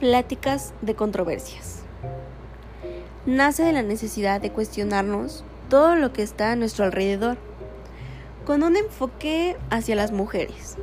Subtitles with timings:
[0.00, 1.82] Pláticas de controversias.
[3.26, 7.36] Nace de la necesidad de cuestionarnos todo lo que está a nuestro alrededor,
[8.46, 10.78] con un enfoque hacia las mujeres.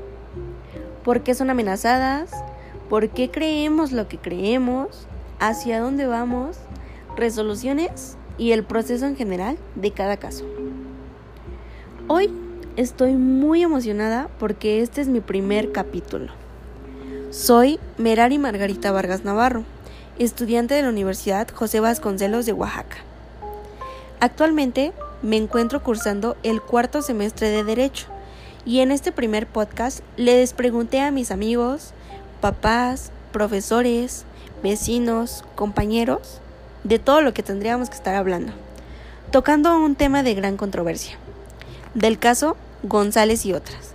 [1.03, 2.29] ¿Por qué son amenazadas?
[2.91, 5.07] ¿Por qué creemos lo que creemos?
[5.39, 6.57] ¿Hacia dónde vamos?
[7.15, 10.45] Resoluciones y el proceso en general de cada caso.
[12.07, 12.31] Hoy
[12.75, 16.33] estoy muy emocionada porque este es mi primer capítulo.
[17.29, 19.65] Soy Merari Margarita Vargas Navarro,
[20.17, 22.95] estudiante de la Universidad José Vasconcelos de Oaxaca.
[24.21, 28.07] Actualmente me encuentro cursando el cuarto semestre de Derecho
[28.65, 31.91] y en este primer podcast les pregunté a mis amigos,
[32.39, 34.23] papás, profesores,
[34.63, 36.39] vecinos, compañeros,
[36.85, 38.53] de todo lo que tendríamos que estar hablando,
[39.31, 41.17] tocando un tema de gran controversia,
[41.93, 43.91] del caso González y otras,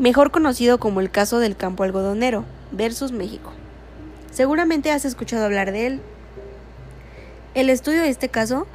[0.00, 3.52] mejor conocido como el caso del campo algodonero, versus México.
[4.32, 6.00] Seguramente has escuchado hablar de él.
[7.54, 8.66] El estudio de este caso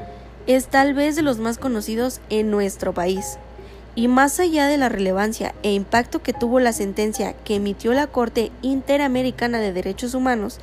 [0.46, 3.38] es tal vez de los más conocidos en nuestro país.
[3.96, 8.06] Y más allá de la relevancia e impacto que tuvo la sentencia que emitió la
[8.06, 10.60] Corte Interamericana de Derechos Humanos,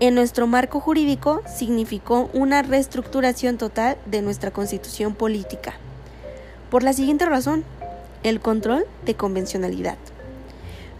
[0.00, 5.74] en nuestro marco jurídico significó una reestructuración total de nuestra constitución política.
[6.70, 7.64] Por la siguiente razón,
[8.22, 9.98] el control de convencionalidad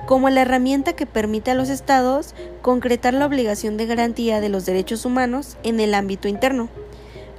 [0.06, 4.66] como la herramienta que permite a los estados concretar la obligación de garantía de los
[4.66, 6.68] derechos humanos en el ámbito interno,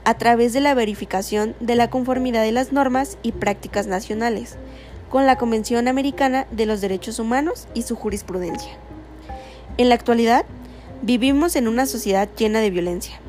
[0.06, 4.58] a través de la verificación de la conformidad de las normas y prácticas nacionales
[5.10, 8.72] con la Convención Americana de los Derechos Humanos y su jurisprudencia.
[9.78, 10.44] En la actualidad,
[11.04, 13.20] vivimos en una sociedad llena de violencia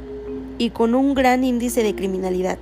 [0.57, 2.57] y con un gran índice de criminalidad.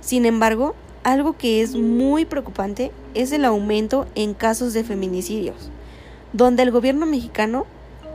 [0.00, 0.74] Sin embargo,
[1.04, 5.70] algo que es muy preocupante es el aumento en casos de feminicidios,
[6.34, 7.64] donde el gobierno mexicano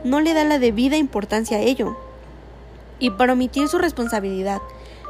[0.04, 1.96] no le da la debida importancia a ello.
[2.98, 4.60] Y para omitir su responsabilidad,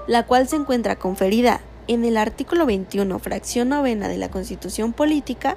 [0.06, 5.56] la cual se encuentra conferida en el artículo 21, fracción novena de la Constitución Política,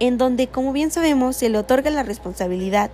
[0.00, 2.90] en donde, como bien sabemos, se le otorga la responsabilidad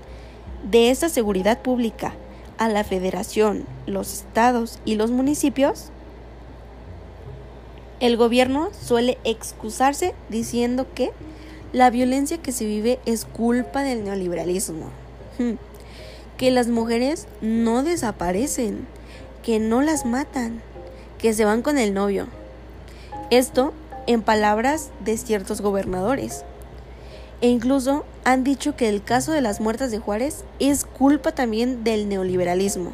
[0.71, 2.13] de esa seguridad pública
[2.59, 5.91] a la federación, los estados y los municipios,
[8.01, 11.11] el gobierno suele excusarse diciendo que
[11.73, 14.91] la violencia que se vive es culpa del neoliberalismo.
[15.39, 15.55] Hmm.
[16.37, 18.87] Que las mujeres no desaparecen,
[19.43, 20.63] que no las matan,
[21.19, 22.27] que se van con el novio.
[23.31, 23.73] Esto
[24.07, 26.45] en palabras de ciertos gobernadores.
[27.41, 31.85] E incluso han dicho que el caso de las muertas de Juárez es culpa también
[31.85, 32.93] del neoliberalismo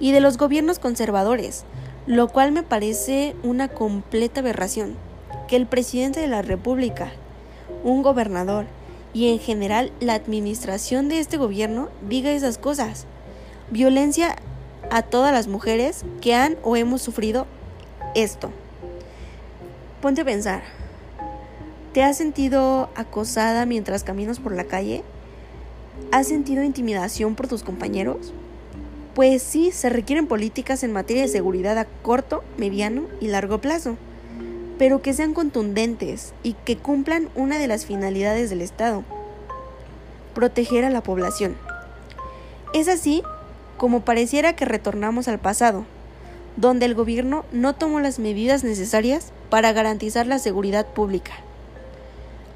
[0.00, 1.64] y de los gobiernos conservadores,
[2.06, 4.96] lo cual me parece una completa aberración.
[5.46, 7.12] Que el presidente de la República,
[7.82, 8.66] un gobernador
[9.12, 13.06] y en general la administración de este gobierno diga esas cosas.
[13.70, 14.36] Violencia
[14.90, 17.46] a todas las mujeres que han o hemos sufrido
[18.14, 18.50] esto.
[20.00, 20.62] Ponte a pensar.
[21.92, 25.02] ¿Te has sentido acosada mientras caminas por la calle?
[26.12, 28.32] ¿Has sentido intimidación por tus compañeros?
[29.14, 33.96] Pues sí, se requieren políticas en materia de seguridad a corto, mediano y largo plazo
[34.80, 39.04] pero que sean contundentes y que cumplan una de las finalidades del Estado,
[40.34, 41.54] proteger a la población.
[42.72, 43.22] Es así
[43.76, 45.84] como pareciera que retornamos al pasado,
[46.56, 51.32] donde el gobierno no tomó las medidas necesarias para garantizar la seguridad pública.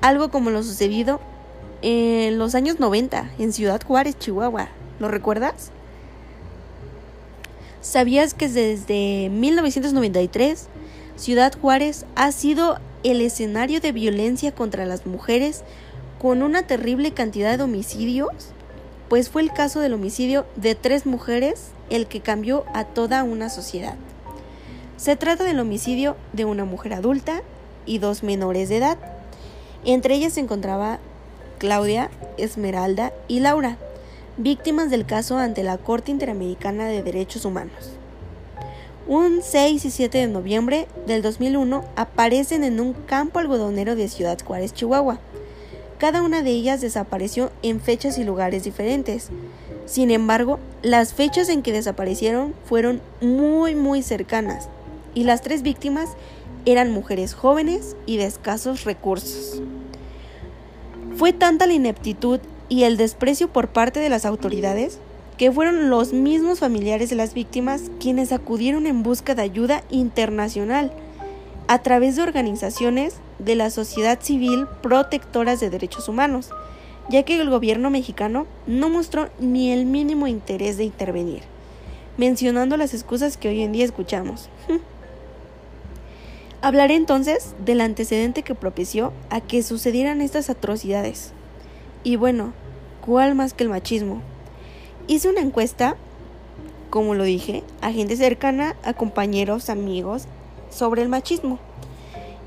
[0.01, 1.21] Algo como lo sucedido
[1.83, 4.69] en los años 90 en Ciudad Juárez, Chihuahua.
[4.99, 5.73] ¿Lo recuerdas?
[7.83, 10.69] ¿Sabías que desde 1993
[11.17, 15.63] Ciudad Juárez ha sido el escenario de violencia contra las mujeres
[16.21, 18.33] con una terrible cantidad de homicidios,
[19.09, 23.49] pues fue el caso del homicidio de tres mujeres el que cambió a toda una
[23.49, 23.95] sociedad.
[24.97, 27.43] Se trata del homicidio de una mujer adulta
[27.87, 28.99] y dos menores de edad.
[29.85, 30.99] Entre ellas se encontraba
[31.59, 33.77] Claudia, Esmeralda y Laura,
[34.37, 37.93] víctimas del caso ante la Corte Interamericana de Derechos Humanos.
[39.07, 44.39] Un 6 y 7 de noviembre del 2001 aparecen en un campo algodonero de Ciudad
[44.43, 45.19] Juárez, Chihuahua.
[45.99, 49.29] Cada una de ellas desapareció en fechas y lugares diferentes.
[49.85, 54.71] Sin embargo, las fechas en que desaparecieron fueron muy muy cercanas
[55.13, 56.09] y las tres víctimas
[56.65, 59.61] eran mujeres jóvenes y de escasos recursos.
[61.15, 62.41] Fue tanta la ineptitud
[62.71, 64.99] y el desprecio por parte de las autoridades
[65.39, 70.93] que fueron los mismos familiares de las víctimas quienes acudieron en busca de ayuda internacional
[71.67, 76.51] a través de organizaciones de la sociedad civil protectoras de derechos humanos,
[77.09, 81.43] ya que el gobierno mexicano no mostró ni el mínimo interés de intervenir,
[82.17, 84.49] mencionando las excusas que hoy en día escuchamos.
[86.63, 91.33] Hablaré entonces del antecedente que propició a que sucedieran estas atrocidades.
[92.05, 92.55] Y bueno,
[93.05, 94.23] ¿cuál más que el machismo?
[95.07, 95.97] Hice una encuesta,
[96.91, 100.25] como lo dije, a gente cercana, a compañeros, amigos,
[100.71, 101.59] sobre el machismo.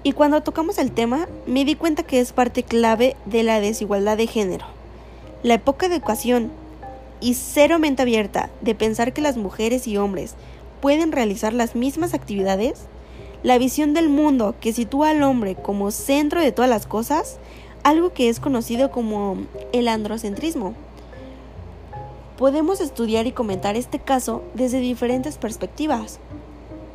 [0.03, 4.17] Y cuando tocamos el tema, me di cuenta que es parte clave de la desigualdad
[4.17, 4.65] de género.
[5.43, 6.51] La poca educación
[7.19, 10.35] y cero mente abierta de pensar que las mujeres y hombres
[10.81, 12.87] pueden realizar las mismas actividades
[13.43, 17.37] la visión del mundo que sitúa al hombre como centro de todas las cosas,
[17.83, 19.37] algo que es conocido como
[19.73, 20.73] el androcentrismo.
[22.37, 26.19] Podemos estudiar y comentar este caso desde diferentes perspectivas,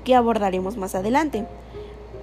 [0.05, 1.47] que abordaremos más adelante,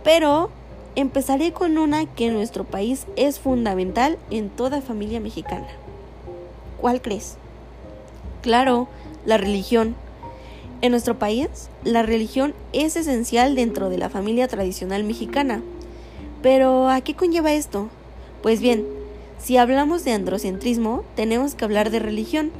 [0.06, 0.50] pero
[0.95, 5.68] empezaré con una que en nuestro país es fundamental en toda familia mexicana.
[6.80, 7.36] ¿Cuál crees?
[8.42, 8.88] Claro,
[9.25, 9.95] la religión
[10.81, 11.50] en nuestro país,
[11.83, 15.62] la religión es esencial dentro de la familia tradicional mexicana.
[16.42, 17.89] Pero, ¿a qué conlleva esto?
[18.42, 18.86] Pues bien,
[19.39, 22.51] si hablamos de androcentrismo, tenemos que hablar de religión,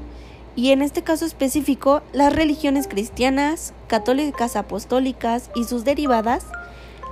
[0.55, 6.45] y en este caso específico, las religiones cristianas, católicas apostólicas y sus derivadas,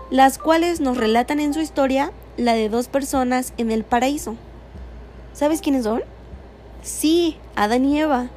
[0.10, 4.36] las cuales nos relatan en su historia la de dos personas en el paraíso.
[5.34, 6.02] ¿Sabes quiénes son?
[6.82, 8.30] Sí, Adán y Eva.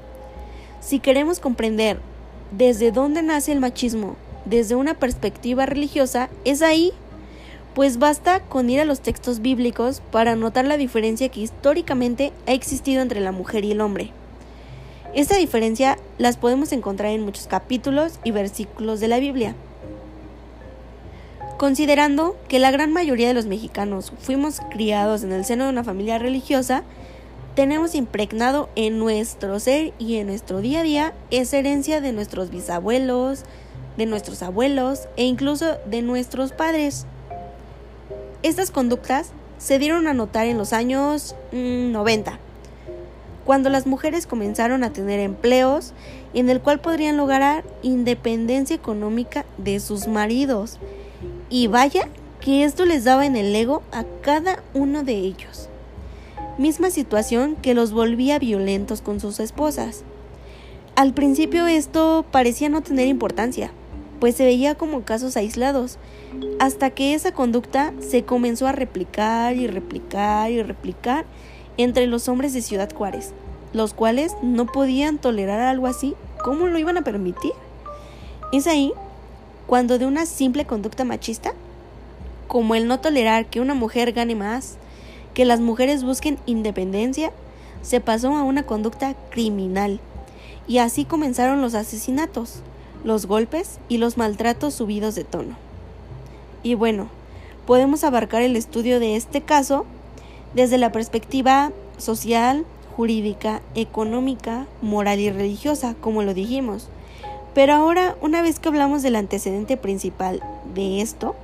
[0.81, 2.00] Si queremos comprender
[2.50, 6.93] desde dónde nace el machismo desde una perspectiva religiosa es ahí,
[7.75, 12.52] pues basta con ir a los textos bíblicos para notar la diferencia que históricamente ha
[12.52, 14.12] existido entre la mujer y el hombre.
[15.12, 19.57] Esta diferencia las podemos encontrar en muchos capítulos y versículos de la Biblia.
[21.59, 25.85] Considerando que la gran mayoría de los mexicanos fuimos criados en el seno de una
[25.85, 26.85] familia religiosa,
[27.57, 32.51] tenemos impregnado en nuestro ser y en nuestro día a día esa herencia de nuestros
[32.51, 33.43] bisabuelos,
[33.97, 37.05] de nuestros abuelos e incluso de nuestros padres.
[38.45, 42.50] Estas conductas se dieron a notar en los años 90, mm,
[43.50, 45.93] cuando las mujeres comenzaron a tener empleos
[46.35, 50.79] en el cual podrían lograr independencia económica de sus maridos.
[51.49, 52.06] Y vaya
[52.41, 55.69] que esto les daba en el ego a cada uno de ellos
[56.58, 60.05] misma situación que los volvía violentos con sus esposas.
[60.94, 63.73] Al principio esto parecía no tener importancia,
[64.20, 65.99] pues se veía como casos aislados,
[66.61, 71.25] hasta que esa conducta se comenzó a replicar y replicar y replicar
[71.82, 73.32] entre los hombres de Ciudad Juárez,
[73.73, 77.53] los cuales no podían tolerar algo así, ¿cómo lo iban a permitir?
[78.53, 78.93] Es ahí
[79.67, 81.53] cuando de una simple conducta machista,
[82.49, 84.77] como el no tolerar que una mujer gane más,
[85.35, 87.32] que las mujeres busquen independencia,
[87.83, 90.00] se pasó a una conducta criminal.
[90.67, 92.62] Y así comenzaron los asesinatos,
[93.05, 95.56] los golpes y los maltratos subidos de tono.
[96.62, 97.09] Y bueno,
[97.67, 99.87] podemos abarcar el estudio de este caso
[100.55, 102.64] desde la perspectiva social,
[102.97, 106.88] jurídica, económica, moral y religiosa, como lo dijimos.
[107.55, 110.43] Pero ahora, una vez que hablamos del antecedente principal
[110.75, 111.35] de esto,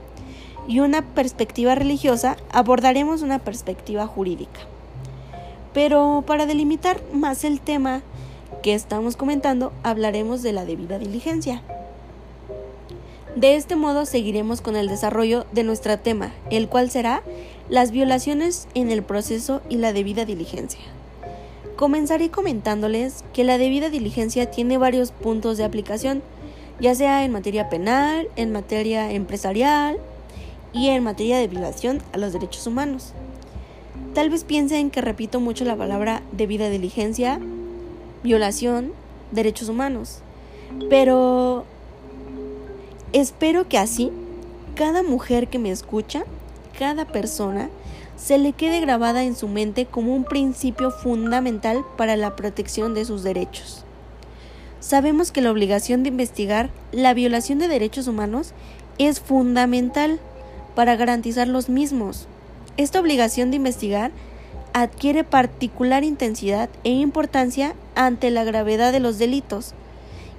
[0.69, 4.61] y una perspectiva religiosa, abordaremos una perspectiva jurídica.
[5.73, 8.03] Pero para delimitar más el tema
[8.63, 11.63] que estamos comentando, hablaremos de la debida diligencia.
[13.37, 17.23] De este modo seguiremos con el desarrollo de nuestro tema, el cual será
[17.69, 20.81] las violaciones en el proceso y la debida diligencia.
[21.77, 26.23] Comenzaré comentándoles que la debida diligencia tiene varios puntos de aplicación,
[26.81, 29.99] ya sea en materia penal, en materia empresarial,
[30.77, 33.13] y en materia de violación a los derechos humanos.
[34.15, 37.41] Tal vez piensen que repito mucho la palabra debida diligencia,
[38.23, 38.93] violación,
[39.33, 40.19] derechos humanos,
[40.91, 41.65] pero
[43.13, 44.13] espero que así
[44.75, 46.25] cada mujer que me escucha,
[46.79, 47.69] cada persona,
[48.17, 53.05] se le quede grabada en su mente como un principio fundamental para la protección de
[53.05, 53.85] sus derechos.
[54.81, 58.53] Sabemos que la obligación de investigar la violación de derechos humanos
[58.99, 60.21] es fundamental
[60.75, 62.27] para garantizar los mismos.
[62.77, 64.13] Esta obligación de investigar
[64.73, 69.75] adquiere particular intensidad e importancia ante la gravedad de los delitos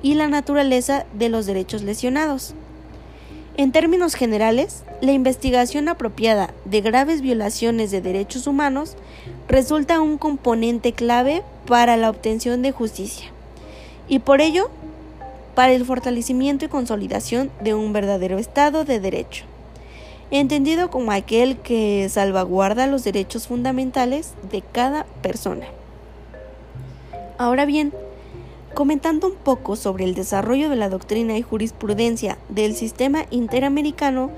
[0.04, 2.54] y la naturaleza de los derechos lesionados.
[3.58, 8.96] En términos generales, la investigación apropiada de graves violaciones de derechos humanos
[9.48, 13.32] resulta un componente clave para la obtención de justicia
[14.08, 14.70] y por ello
[15.56, 19.46] para el fortalecimiento y consolidación de un verdadero Estado de Derecho.
[20.30, 25.66] entendido como aquel que salvaguarda los derechos fundamentales de cada persona.
[27.40, 27.92] Ahora bien,
[28.78, 34.30] comentando un poco sobre el desarrollo de la doctrina y jurisprudencia del sistema interamericano,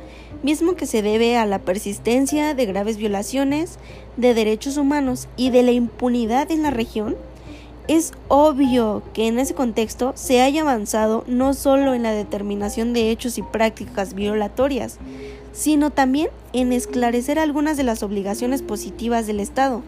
[0.44, 3.80] mismo que se debe a la persistencia de graves violaciones
[4.16, 7.18] de derechos humanos y de la impunidad en la región,
[7.90, 13.12] es obvio que en ese contexto se haya avanzado no solo en la determinación de
[13.12, 15.00] hechos y prácticas violatorias,
[15.52, 19.82] sino también en esclarecer algunas de las obligaciones positivas del Estado,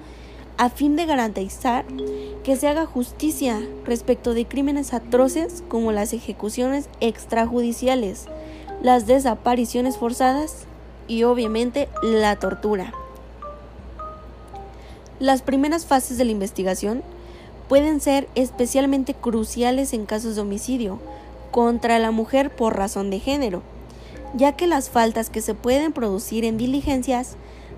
[0.62, 1.86] a fin de garantizar
[2.44, 8.28] que se haga justicia respecto de crímenes atroces como las ejecuciones extrajudiciales,
[8.84, 10.66] las desapariciones forzadas
[11.08, 12.94] y obviamente la tortura.
[15.18, 17.02] Las primeras fases de la investigación
[17.68, 21.00] pueden ser especialmente cruciales en casos de homicidio
[21.50, 23.64] contra la mujer por razón de género,
[24.36, 27.36] ya que las faltas que se pueden producir en diligencias,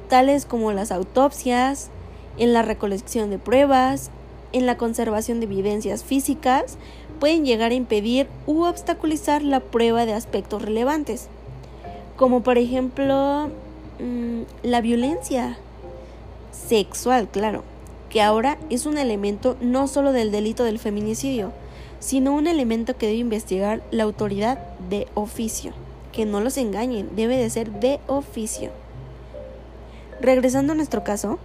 [0.10, 1.90] tales como las autopsias,
[2.38, 4.10] en la recolección de pruebas,
[4.52, 6.78] en la conservación de evidencias físicas,
[7.20, 11.28] pueden llegar a impedir u obstaculizar la prueba de aspectos relevantes,
[12.18, 13.50] como por ejemplo
[14.00, 15.58] mm, la violencia
[16.52, 17.64] sexual, claro
[18.14, 21.52] que ahora es un elemento no solo del delito del feminicidio,
[22.00, 25.74] sino un elemento que debe investigar la autoridad de oficio.
[26.12, 28.70] Que no los engañen, debe de ser de oficio.
[30.22, 31.40] Regresando a nuestro caso,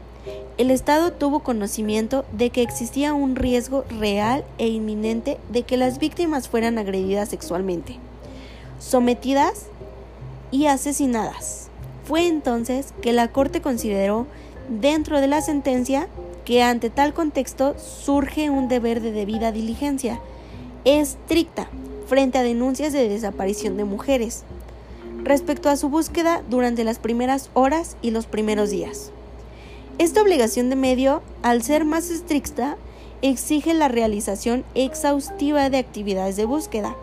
[0.59, 6.01] el Estado tuvo conocimiento de que existía un riesgo real e inminente de que las
[6.01, 7.97] víctimas fueran agredidas sexualmente,
[8.81, 9.67] sometidas
[10.51, 11.69] y asesinadas.
[12.05, 14.27] Fue entonces que la Corte consideró
[14.69, 16.09] dentro de la sentencia
[16.45, 20.19] que ante tal contexto surge un deber de debida diligencia
[20.85, 21.69] estricta
[22.09, 24.43] frente a denuncias de desaparición de mujeres
[25.23, 29.13] respecto a su búsqueda durante las primeras horas y los primeros días.
[29.99, 32.77] Esta obligación de medio, al ser más estricta,
[33.21, 36.95] exige la realización exhaustiva de actividades de búsqueda,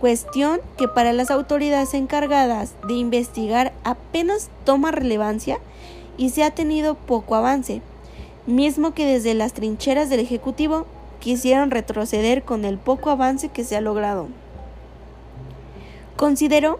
[0.00, 5.58] cuestión que para las autoridades encargadas de investigar apenas toma relevancia
[6.16, 7.82] y se ha tenido poco avance,
[8.46, 10.86] mismo que desde las trincheras del Ejecutivo
[11.18, 14.28] quisieron retroceder con el poco avance que se ha logrado.
[16.14, 16.78] Considero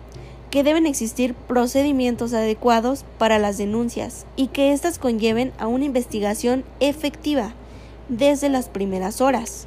[0.53, 6.63] que deben existir procedimientos adecuados para las denuncias y que éstas conlleven a una investigación
[6.79, 7.55] efectiva
[8.11, 9.67] desde las primeras horas.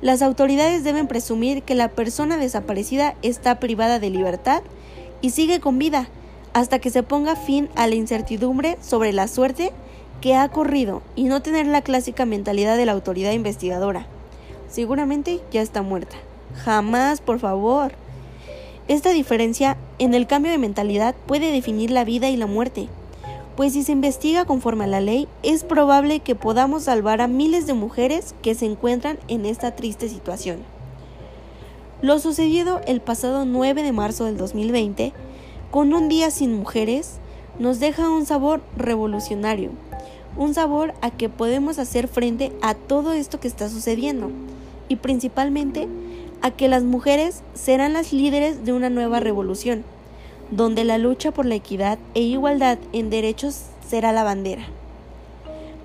[0.00, 4.62] Las autoridades deben presumir que la persona desaparecida está privada de libertad
[5.20, 6.08] y sigue con vida
[6.54, 9.70] hasta que se ponga fin a la incertidumbre sobre la suerte
[10.22, 14.06] que ha corrido y no tener la clásica mentalidad de la autoridad investigadora.
[14.66, 16.16] Seguramente ya está muerta.
[16.64, 17.92] Jamás, por favor.
[18.86, 22.88] Esta diferencia en el cambio de mentalidad puede definir la vida y la muerte,
[23.56, 27.66] pues si se investiga conforme a la ley, es probable que podamos salvar a miles
[27.66, 30.58] de mujeres que se encuentran en esta triste situación.
[32.02, 35.14] Lo sucedido el pasado 9 de marzo del 2020,
[35.70, 37.14] con un día sin mujeres,
[37.58, 39.70] nos deja un sabor revolucionario,
[40.36, 44.30] un sabor a que podemos hacer frente a todo esto que está sucediendo
[44.88, 45.88] y principalmente
[46.44, 49.82] a que las mujeres serán las líderes de una nueva revolución,
[50.50, 54.66] donde la lucha por la equidad e igualdad en derechos será la bandera.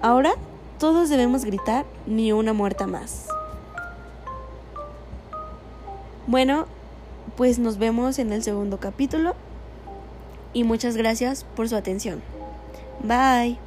[0.02, 0.34] Ahora
[0.78, 3.30] todos debemos gritar ni una muerta más.
[6.28, 6.66] Bueno,
[7.38, 9.36] pues nos vemos en el segundo capítulo
[10.52, 12.22] y muchas gracias por su atención.
[13.02, 13.58] Bye.